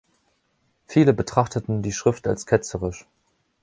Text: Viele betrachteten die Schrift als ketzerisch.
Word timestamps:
Viele 0.87 1.13
betrachteten 1.13 1.83
die 1.83 1.91
Schrift 1.91 2.25
als 2.25 2.47
ketzerisch. 2.47 3.05